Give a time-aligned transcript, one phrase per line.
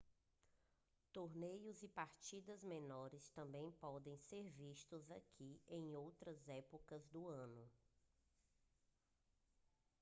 [1.13, 7.69] torneios e partidas menores também podem ser vistos aqui em outras épocas do ano